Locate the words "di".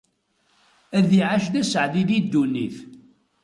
2.09-2.19